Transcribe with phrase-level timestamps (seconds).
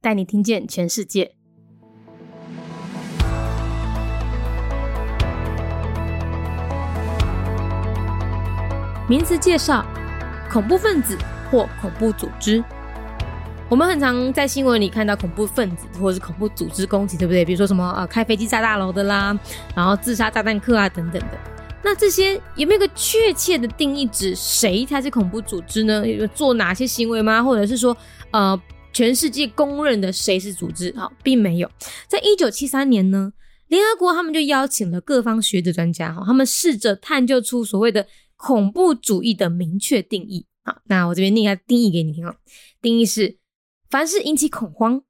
[0.00, 1.32] 带你听见全世界。
[9.08, 9.84] 名词介绍：
[10.50, 11.16] 恐怖分子
[11.50, 12.62] 或恐怖组织。
[13.70, 17.44] 我们很常在新闻里看到恐怖分子或者是恐怖组织攻击，对不对？
[17.44, 19.38] 比如说什么呃开飞机炸大楼的啦，
[19.74, 21.38] 然后自杀炸弹客啊等等的。
[21.82, 26.06] 那这些有没有个确切的定义，指谁才是恐怖组织呢？
[26.06, 27.42] 有做哪些行为吗？
[27.42, 27.96] 或者是说
[28.30, 28.60] 呃？
[28.92, 30.92] 全世界公认的谁是组织？
[30.96, 31.70] 好，并没有。
[32.08, 33.32] 在一九七三年呢，
[33.68, 40.46] 联合国他们就邀请了各方学者专家，哈，他们试着探究出所谓的恐怖主义的明确定义。
[40.64, 42.34] 好，那我这边念一下定义给你听哦。
[42.82, 43.38] 定义是：
[43.88, 45.02] 凡是引起恐慌、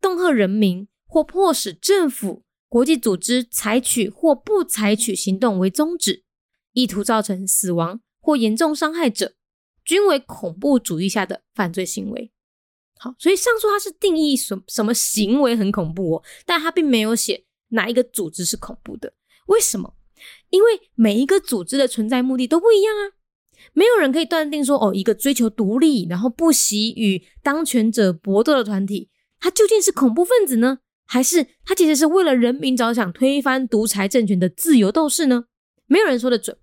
[0.00, 6.24] 恫吓人民或迫使政府、国际组织采取或不采取行动为宗旨，
[6.72, 9.34] 意图造成死亡或严重伤害者，
[9.84, 12.30] 均为恐怖主义下的犯罪行为。
[13.02, 19.12] 好，所以上述它是定义什什么行为很恐怖哦，但它并没有写哪一个组织是恐怖的。
[19.48, 19.94] 为什么？
[20.50, 23.18] 因为每一个组织的存在目的都不一样啊，
[23.72, 35.46] 没有人可以断定说，哦，一个追求独立，然后不惜与当权者搏斗的团体，它究竟是恐怖分子呢，还是它其实是为了人民着想，推翻独裁政权的自由斗士呢？
[35.86, 36.56] 没有人说的准。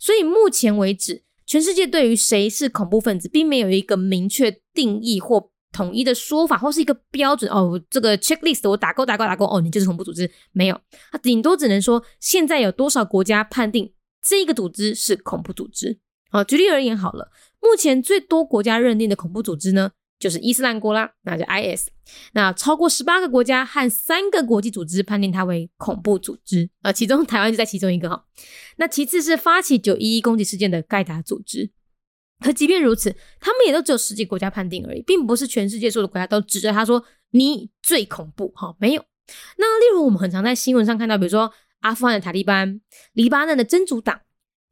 [0.00, 5.52] 所以目前为止，全世界对于谁是恐怖分子，并没有一个明确定义或。
[5.74, 10.80] 统一的说法或是一个标准哦，这个 checklist 我打勾打勾打勾哦，你就是恐怖组织没有？
[11.10, 13.92] 它顶多只能说现在有多少国家判定
[14.22, 15.98] 这个组织是恐怖组织。
[16.30, 17.30] 好，举例而言好了，
[17.60, 21.88] 目前最多国家认定的恐怖组织呢，就是伊斯兰国啦，那就 IS。
[22.32, 28.24] 那超过十八个国家和三个国际组织判定它为恐怖组织，呃，其中台湾就在其中一个哈。
[28.76, 31.70] 那其次是发起九一一攻击事件的盖达组织。
[32.44, 33.10] 可即便如此，
[33.40, 39.02] 他们也都只有十几国家判定而已，并不是全世界所有的国家都指着他说你最恐怖哈，没有。
[39.56, 41.50] 那例如我们很常在新闻上看到，比如说
[41.80, 42.82] 阿富汗的塔利班、
[43.14, 44.20] 黎巴嫩的真主党、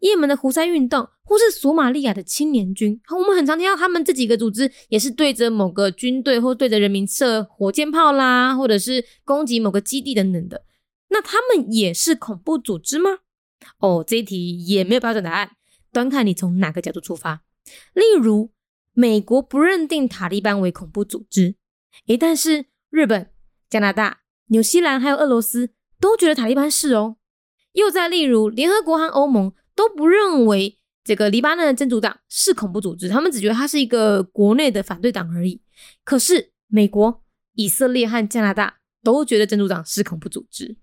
[0.00, 10.62] 也门的胡塞运动，或是索马利亚的青年军，我们很常听到他们这几个组织也是对着某个军队或对着人民射火箭炮啦，或者是攻击某个基地等等的。
[11.08, 13.10] 那他们也是恐怖组织吗？
[13.78, 15.52] 哦，这一题也没有标准答案，
[15.90, 17.40] 端看你从哪个角度出发。
[17.94, 18.52] 例如，
[18.92, 21.56] 美国不认定塔利班为恐怖组织，
[22.06, 23.30] 诶，但是日本、
[23.70, 27.16] 加拿大、纽西兰还有俄罗斯都觉得塔利班是哦。
[27.72, 35.62] 又再例如，联合国和欧盟都不认为这个黎巴嫩的真主党是恐怖组织，他们只觉得它是一个国内的反对党而已。
[36.04, 40.76] 可是美国、以色列和加拿大都觉得真主党是恐怖组织。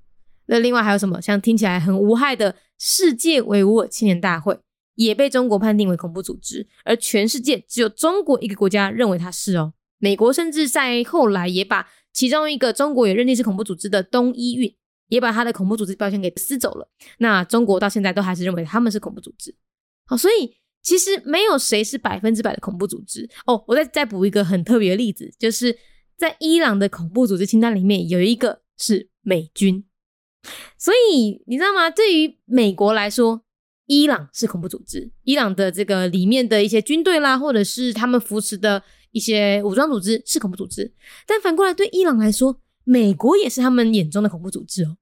[0.47, 1.21] 那另外还有什么？
[1.21, 4.59] 像听起来很无害的世界维吾尔青年大会。
[4.99, 9.73] 也被中国判定为恐怖组织，而全世界只有中国一个国家认为它是哦。
[9.97, 14.75] 美国甚至在后来也把其中一个中国也认定是恐怖组织的东伊运，
[15.07, 16.89] 也把他的恐怖组织标签给撕走了。
[17.19, 19.55] 那中国到现在都还是认为他们是恐怖组织。
[20.05, 23.63] 好，所以其实没有谁是百分之百的恐怖组织哦。
[23.67, 25.77] 我再再补一个很特别的例子，就是
[26.17, 29.85] 在伊朗的恐怖组织清单里面有一个是美军。
[30.77, 31.89] 所以你知道吗？
[31.89, 33.43] 对于美国来说，
[33.89, 40.93] 伊朗是恐怖组织，伊朗的这个里面的一些军队啦，或者是他们扶持的一些武装组织是恐怖组织。
[41.25, 44.95] 但反过来对伊朗来说，美国也是他们眼中的恐怖组织哦。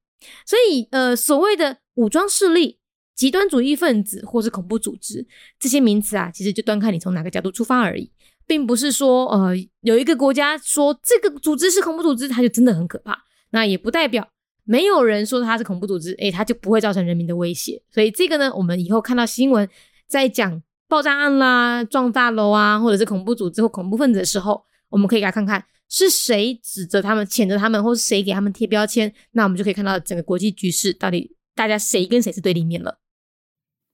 [0.45, 2.80] 所以，呃，所谓的武装势力、
[3.13, 5.28] 极端主义分子或是恐怖组织
[5.60, 8.10] 这些名词啊，其实就端看你从哪个角度出发而已，
[8.48, 13.25] 并不是说，呃，有一个国家说这个组织是恐怖组织，它就真的很可怕。
[13.50, 14.30] 那也不代表。
[14.69, 17.81] 没有人说他是恐怖组织，诶，他就不会造成人民的威胁。
[17.90, 19.68] 所以这个呢，我们以后看到新闻
[20.08, 29.14] 在讲爆炸案啦、撞大楼啊，或者是恐怖组织或恐怖分子的时候，我们可以来看看是谁指责他们、谴责他们，或是谁给他们贴标签。
[29.31, 33.00] 那我们就可以看到整个国际局势到底大家谁跟谁是对立面了。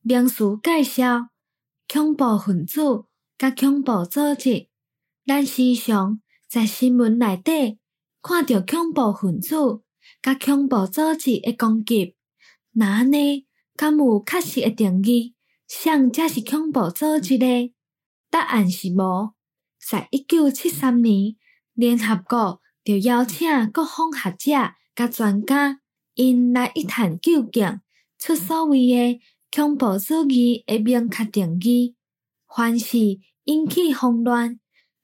[0.01, 1.29] 名词介绍：
[1.87, 2.81] 恐怖分子
[3.37, 4.67] 甲恐怖组织，
[5.25, 7.77] 咱时常在新闻内底。
[8.21, 9.55] 看到恐怖分子
[10.21, 12.15] 甲恐怖组织的攻击，
[12.73, 13.45] 那安尼
[13.75, 15.35] 敢有确实的定义，
[15.67, 17.73] 谁才是恐怖组织呢？
[18.29, 19.33] 答案是无。
[19.79, 21.35] 在一九七三年，
[21.73, 25.81] 联合国就邀请各方学者甲专家，
[26.15, 27.81] 因来一探究竟，
[28.17, 29.19] 出所谓的
[29.51, 31.95] 恐怖主义的明确定义。
[32.47, 32.97] 凡是
[33.45, 34.59] 引起慌乱、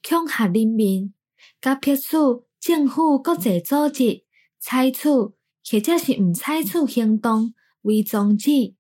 [0.08, 1.14] 恐吓人民、
[1.60, 2.16] 甲迫使
[2.60, 4.24] 政府、国际组织
[4.60, 7.54] 采取或者是毋采取行动
[7.84, 8.76] 为宗旨，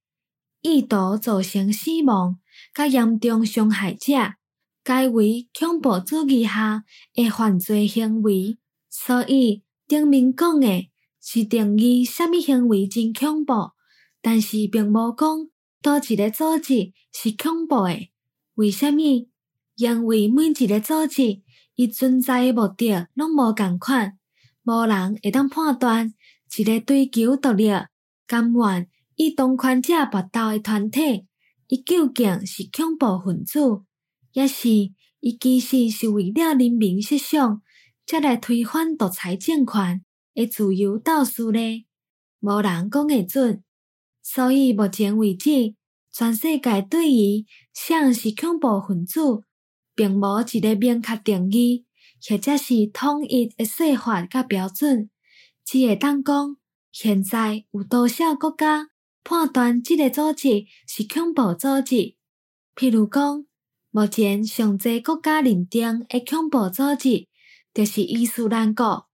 [0.61, 2.39] 意图造成死亡、
[2.73, 4.13] 甲严重伤害者。
[4.83, 6.83] 该为恐怖主义下
[7.13, 8.57] 的犯罪行为，
[8.89, 10.89] 所以顶面讲的
[11.21, 13.71] 是定义虾米行为真恐怖，
[14.21, 15.49] 但是并无讲
[15.81, 18.09] 倒一个组织是恐怖的。
[18.55, 19.29] 为虾米？
[19.75, 21.41] 因为每一个组织
[21.75, 24.18] 伊存在的目的拢无共款，
[24.69, 26.13] 无人会当判断
[26.55, 27.71] 一个追求独立、
[28.27, 31.25] 甘愿以同款者搏斗的团体，
[31.67, 33.81] 伊究竟是恐怖分子。
[34.33, 34.69] 抑是，
[35.21, 37.63] 伊其实是为了人民设想，
[38.05, 40.05] 才来推翻独裁政权
[40.35, 41.87] 的自由斗士呢？
[42.41, 43.63] 无人讲会准。
[44.21, 45.73] 所以目前为止，
[46.11, 47.43] 全世界对于
[47.73, 49.19] 谁是恐怖分子，
[49.95, 51.85] 并无一个明确定义，
[52.27, 55.09] 或者是统一的说法甲标准。
[55.63, 56.57] 只会当讲，
[56.91, 58.89] 现在有多少国家
[59.23, 62.15] 判断即个组织是恐怖组织？
[62.75, 63.45] 譬如讲。
[63.91, 67.27] 目前上济国家认定的恐怖组织，
[67.73, 69.07] 就是伊斯兰国，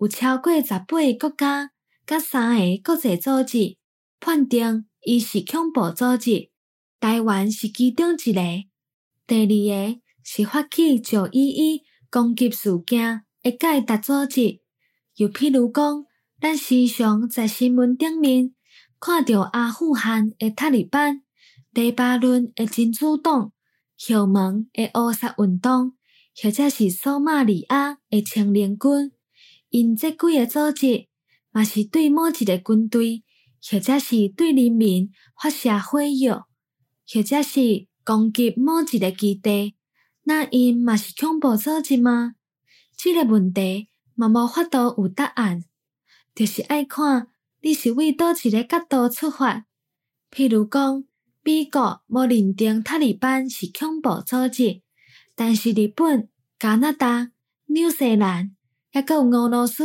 [0.00, 1.70] 有超过十八个国家，
[2.04, 3.76] 甲三个国际组织
[4.18, 6.50] 判定伊是恐怖组织。
[6.98, 8.40] 台湾是其中一个。
[9.28, 14.60] 第二个是发起九一一攻击事件会解达组织。
[15.16, 16.04] 又譬如讲，
[16.40, 18.54] 咱时常在新闻顶面
[19.00, 21.22] 看到阿富汗的塔利班、
[21.70, 23.52] 黎巴嫩的真主党。
[23.98, 25.94] 后门的乌萨运动，
[26.42, 29.10] 或者是索马里亚的青年军，
[29.70, 31.06] 因这几个组织，
[31.50, 33.24] 嘛是对某一个军队，
[33.70, 35.10] 或者是对人民
[35.40, 36.46] 发射火药，
[37.10, 39.74] 或者是攻击某一个基地，
[40.28, 42.34] 那因嘛是恐怖组织吗？
[42.96, 45.64] 这个问题嘛无法度有答案，
[46.34, 47.28] 就是爱看
[47.60, 49.64] 你是为倒一个角度出发，
[50.30, 51.04] 譬如讲。
[51.48, 54.82] 美国无认定塔利班是恐怖组织，
[55.36, 56.28] 但是日本、
[56.58, 57.30] 加拿大、
[57.66, 58.56] 纽西兰，
[58.92, 59.84] 还有俄罗斯，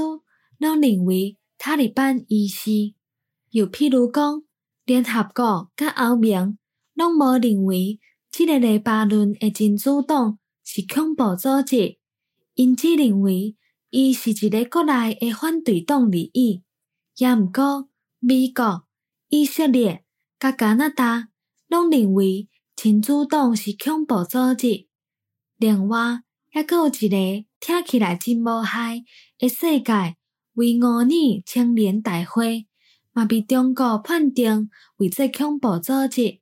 [0.58, 2.96] 拢认为塔利班伊是。
[3.52, 4.42] 又譬如讲，
[4.86, 6.58] 联合国甲欧盟
[6.96, 8.00] 拢无认为
[8.32, 11.98] 即个黎巴嫩的真主党是恐怖组织，
[12.56, 13.56] 因只认为
[13.90, 16.64] 伊是一个国内的反对党而已。
[17.18, 17.90] 也毋过，
[18.20, 18.88] 美国、
[19.28, 20.06] 以色列
[20.40, 21.28] 甲加拿大。
[21.68, 24.88] 拢认为真主党是恐怖组织。
[25.56, 29.06] 另外，还佫有一个听起来真无害
[29.40, 30.18] 的世界
[30.56, 32.68] 为五年青年大会，
[33.14, 36.42] 嘛被中国判定为做恐怖组织。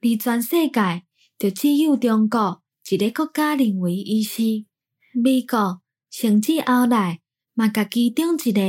[0.00, 1.02] 而全世界
[1.40, 2.60] 就只有中国
[2.90, 4.42] 一个国家认为伊是。
[5.14, 7.20] 美国甚至后来
[7.54, 8.60] 嘛，甲其中一个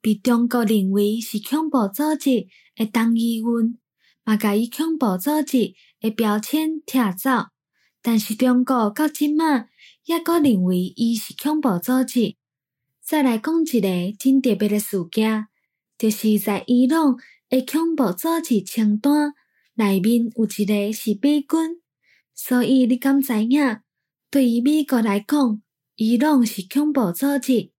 [0.00, 3.78] 被中国认为是恐怖组织的党议员。
[4.24, 7.48] 嘛，甲伊恐怖组织的标签拆走，
[8.00, 9.66] 但是中国到即马
[10.06, 12.34] 抑阁认为伊是恐怖组织。
[13.02, 15.48] 再来讲一个真特别的事件，
[15.98, 17.18] 就是在伊朗
[17.50, 19.34] 的恐怖组织清单
[19.74, 21.82] 内面有一个是美军，
[22.36, 23.80] 所以你敢知影？
[24.30, 25.62] 对于美国来讲，
[25.96, 27.72] 伊朗是恐怖组织。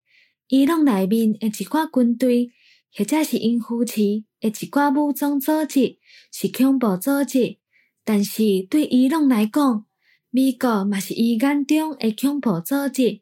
[0.48, 2.50] 伊朗内面的一寡军队，
[2.96, 4.02] 或者是因扶持
[4.40, 6.00] 的一寡武装组织。
[6.32, 7.58] 是恐怖组织，
[8.04, 9.86] 但是对伊朗来讲，
[10.32, 13.22] 美国嘛是伊眼中的恐怖组织。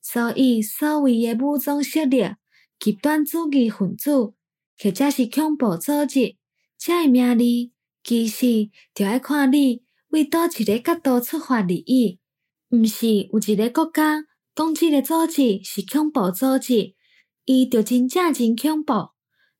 [0.00, 2.24] 所以，所谓诶武装势力、
[2.80, 4.32] 极端主义分子，
[4.78, 6.36] 或者是恐怖组织，
[6.78, 7.44] 这名字
[8.02, 12.18] 其实就要看你为倒一个角度出发而已。
[12.68, 16.94] 毋是有一个国家讲这个组织是恐怖组织，
[17.46, 19.10] 伊就真正真恐怖，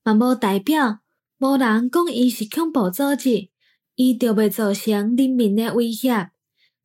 [0.05, 1.01] 嘛无代表。
[1.39, 3.49] 无人讲伊是恐怖组织，
[3.97, 6.31] 伊就袂造成人民的威胁。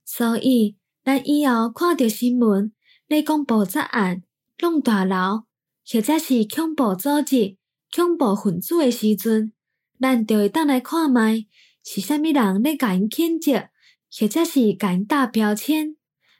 [0.05, 2.71] 所以，咱以后看到新闻
[3.07, 4.23] 咧讲爆炸案、
[4.59, 5.43] 弄大楼，
[5.85, 7.57] 或者是恐怖组织、
[7.93, 9.51] 恐怖分子的时阵，
[9.99, 11.45] 咱就会当来看卖
[11.89, 13.69] 是虾米人咧甲因谴责，
[14.11, 15.95] 或者是甲因打标签，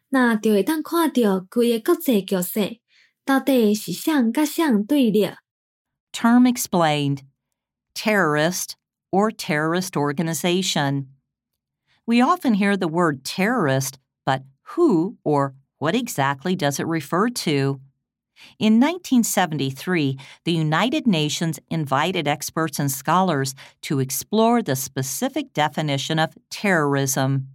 [0.10, 2.82] 那就会当看到规个国际局势，
[3.24, 5.30] 到底是谁甲谁对立
[6.12, 7.20] ？Term explained
[7.94, 8.72] terrorist
[9.10, 11.06] or terrorist organization.
[12.04, 13.94] We often hear the word terrorist,
[14.25, 14.42] but
[14.75, 17.80] who or what exactly does it refer to?
[18.60, 26.38] In 1973, the United Nations invited experts and scholars to explore the specific definition of
[26.50, 27.50] terrorism.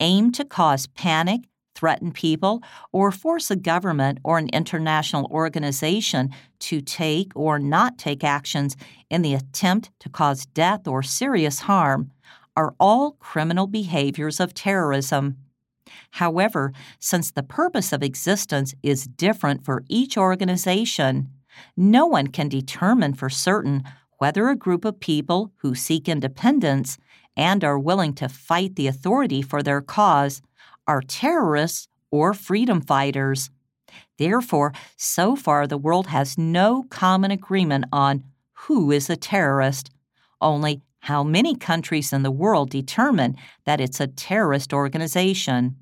[0.00, 1.42] Aim to cause panic,
[1.74, 6.30] threaten people, or force a government or an international organization
[6.60, 8.76] to take or not take actions
[9.10, 12.10] in the attempt to cause death or serious harm
[12.56, 15.36] are all criminal behaviors of terrorism.
[16.12, 21.30] However, since the purpose of existence is different for each organization,
[21.76, 23.84] no one can determine for certain
[24.18, 26.98] whether a group of people who seek independence
[27.36, 30.40] and are willing to fight the authority for their cause
[30.86, 33.50] are terrorists or freedom fighters.
[34.18, 39.90] Therefore, so far the world has no common agreement on who is a terrorist,
[40.40, 45.76] only how many countries in the world determine that it's a terrorist organization.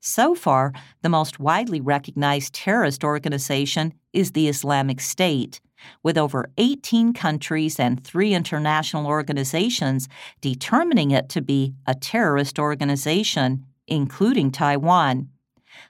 [0.00, 5.60] So far, the most widely recognized terrorist organization is the Islamic State,
[6.02, 10.08] with over 18 countries and three international organizations
[10.40, 15.28] determining it to be a terrorist organization, including Taiwan.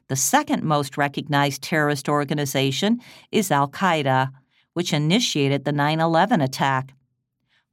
[0.09, 3.01] The second most recognized terrorist organization
[3.33, 4.31] is Al Qaeda,
[4.75, 6.93] which initiated the 9 11 attack.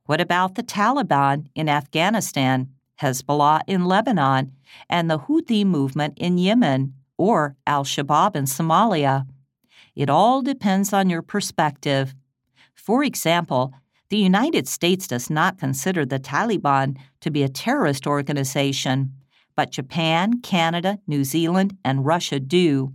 [0.06, 2.70] What about the Taliban in Afghanistan,
[3.02, 4.52] Hezbollah in Lebanon,
[4.88, 9.26] and the Houthi movement in Yemen, or Al Shabaab in Somalia?
[9.96, 12.14] It all depends on your perspective.
[12.76, 13.74] For example,
[14.10, 19.12] the United States does not consider the Taliban to be a terrorist organization,
[19.56, 22.94] but Japan, Canada, New Zealand, and Russia do.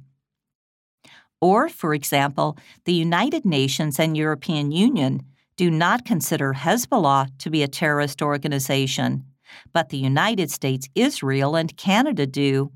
[1.41, 5.23] Or, for example, the United Nations and European Union
[5.61, 9.27] do not consider Hezbollah to be a terrorist organization,
[9.75, 12.73] but the United States, Israel, and Canada do.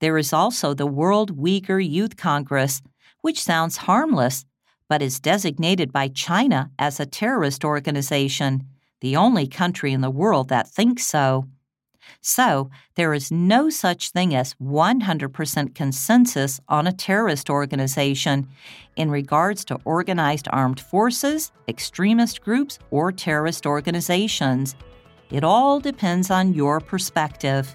[0.00, 2.82] There is also the World Uyghur Youth Congress,
[3.22, 4.44] which sounds harmless,
[4.90, 8.68] but is designated by China as a terrorist organization,
[9.00, 11.48] the only country in the world that thinks so.
[12.20, 18.48] So, there is no such thing as 100% consensus on a terrorist organization
[18.96, 24.74] in regards to organized armed forces, extremist groups, or terrorist organizations.
[25.30, 27.74] It all depends on your perspective.